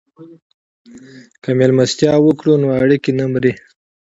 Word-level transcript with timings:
که 1.43 1.49
مېلمستیا 1.59 2.13
وکړو 2.21 2.53
نو 2.61 2.67
اړیکې 2.81 3.11
نه 3.19 3.25
مري. 3.31 3.53